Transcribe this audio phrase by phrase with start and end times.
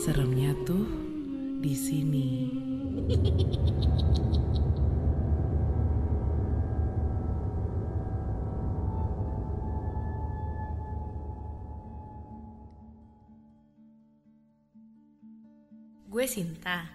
[0.00, 0.86] Seremnya tuh
[1.60, 2.28] di sini.
[16.14, 16.86] Gue Sinta.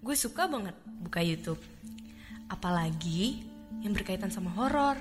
[0.00, 0.72] Gue suka banget
[1.04, 1.60] buka YouTube.
[2.48, 3.44] Apalagi
[3.84, 4.96] yang berkaitan sama horor.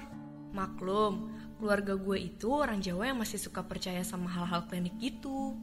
[0.51, 5.55] Maklum, keluarga gue itu orang Jawa yang masih suka percaya sama hal-hal klinik gitu.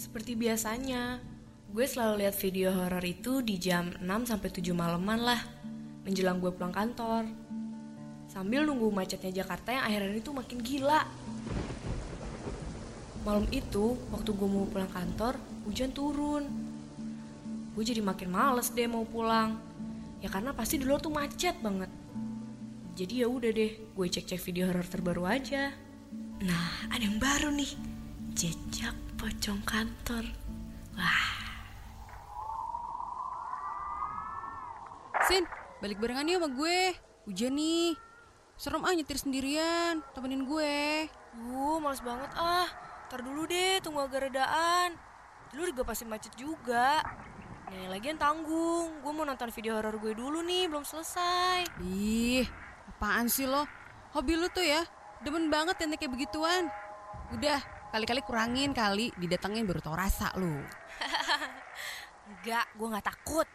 [0.00, 1.20] Seperti biasanya,
[1.68, 5.40] gue selalu lihat video horor itu di jam 6 sampai 7 malaman lah,
[6.08, 7.28] menjelang gue pulang kantor.
[8.24, 11.04] Sambil nunggu macetnya Jakarta yang akhirnya itu makin gila.
[13.28, 15.36] Malam itu, waktu gue mau pulang kantor,
[15.68, 16.48] hujan turun.
[17.76, 19.60] Gue jadi makin males deh mau pulang.
[20.24, 21.92] Ya karena pasti di luar tuh macet banget.
[22.96, 25.76] Jadi ya udah deh, gue cek-cek video horor terbaru aja.
[26.40, 27.99] Nah, ada yang baru nih.
[28.40, 30.24] Jejak pocong kantor.
[30.96, 31.28] Wah,
[35.28, 35.44] Sin,
[35.84, 36.96] balik barengan yuk sama gue.
[37.28, 38.00] Hujan nih.
[38.56, 40.00] Serem ah nyetir sendirian.
[40.16, 41.04] Temenin gue.
[41.36, 42.64] Duh, males banget ah.
[43.12, 44.96] Ntar dulu deh, tunggu agak redaan.
[45.52, 47.04] Dulu juga pasti macet juga.
[47.68, 49.04] Nih, lagian tanggung.
[49.04, 51.76] Gue mau nonton video horor gue dulu nih, belum selesai.
[51.84, 52.48] Ih,
[52.88, 53.68] apaan sih lo?
[54.16, 54.80] Hobi lu tuh ya,
[55.20, 56.72] demen banget yang kayak begituan.
[57.36, 60.62] Udah, kali-kali kurangin kali, didatengin baru tau rasa lu.
[62.30, 63.46] Enggak, gue gak takut.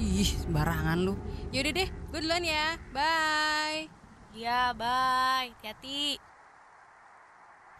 [0.00, 1.14] Ih, sembarangan lu.
[1.52, 2.80] Yaudah deh, gue duluan ya.
[2.96, 3.92] Bye.
[4.32, 5.52] Iya, bye.
[5.60, 6.16] Hati-hati.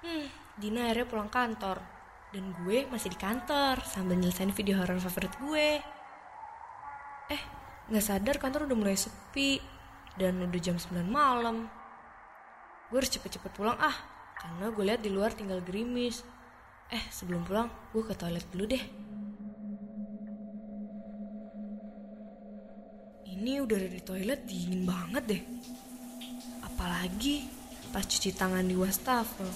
[0.05, 0.27] Hmm,
[0.61, 1.81] Dina akhirnya pulang kantor.
[2.29, 5.81] Dan gue masih di kantor sambil nyelesain video horor favorit gue.
[7.33, 7.43] Eh,
[7.89, 9.57] gak sadar kantor udah mulai sepi.
[10.13, 11.73] Dan udah jam 9 malam.
[12.93, 14.12] Gue harus cepet-cepet pulang ah.
[14.43, 16.27] Karena gue lihat di luar tinggal gerimis.
[16.91, 18.85] Eh, sebelum pulang, gue ke toilet dulu deh.
[23.31, 25.43] Ini udara di toilet dingin banget deh.
[26.67, 27.47] Apalagi
[27.95, 29.47] pas cuci tangan di wastafel.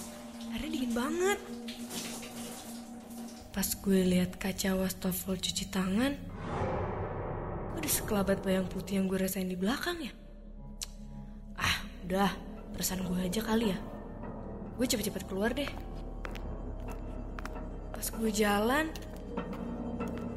[0.55, 1.39] Airnya dingin banget.
[3.51, 6.13] Pas gue lihat kaca wastafel cuci tangan,
[7.73, 10.13] ada sekelabat bayang putih yang gue rasain di belakang ya.
[11.57, 12.31] Ah, udah,
[12.77, 13.96] perasaan gue aja kali ya.
[14.77, 15.65] Gue cepet-cepet keluar deh.
[17.97, 18.93] Pas gue jalan,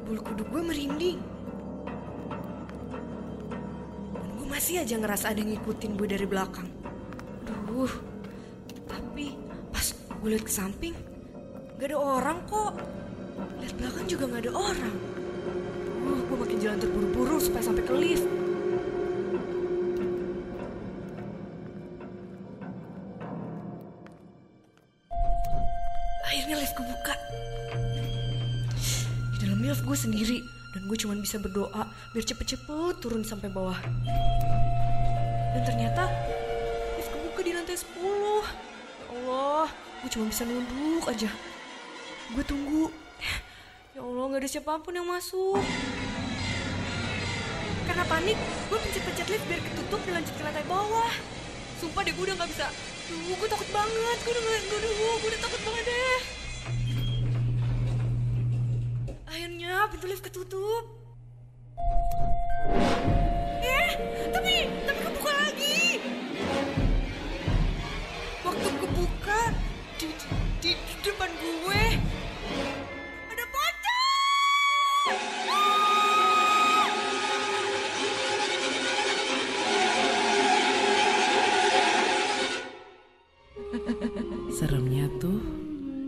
[0.09, 1.21] bulu kuduk gue merinding.
[4.17, 6.65] Dan gue masih aja ngerasa ada yang ngikutin gue dari belakang.
[7.45, 7.93] Duh,
[8.89, 9.37] tapi
[9.69, 10.97] pas gue liat ke samping,
[11.77, 12.75] gak ada orang kok.
[13.61, 14.95] Lihat belakang juga gak ada orang.
[16.01, 18.25] Uh, gue makin jalan terburu-buru supaya sampai ke lift.
[26.71, 27.15] Lift kebuka.
[29.35, 30.39] Di dalam lift gue sendiri
[30.71, 31.83] dan gue cuma bisa berdoa
[32.15, 33.75] biar cepet-cepet turun sampai bawah.
[35.51, 36.07] Dan ternyata
[36.95, 37.83] lift kebuka di lantai 10.
[37.91, 39.67] Ya Allah,
[39.99, 41.27] gue cuma bisa nunduk aja.
[42.31, 42.87] Gue tunggu.
[43.91, 45.59] Ya Allah, gak ada siapa pun yang masuk.
[47.83, 48.39] Karena panik,
[48.71, 51.11] gue pencet-pencet lift biar ketutup dan lanjut ke lantai bawah.
[51.83, 52.71] Sumpah deh, gue udah gak bisa.
[53.11, 54.17] Duh, gue takut banget.
[54.23, 56.40] Gue udah, gue udah, gue udah takut banget deh.
[59.81, 60.85] Akhirnya pintu lift ketutup.
[63.65, 63.89] Eh,
[64.29, 65.97] tapi, tapi kebuka lagi.
[68.45, 69.41] Waktu kebuka,
[69.97, 70.05] di,
[70.61, 71.97] di, di depan gue,
[73.25, 75.17] ada pocong.
[84.53, 85.41] Seremnya tuh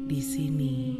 [0.05, 0.93] di sini.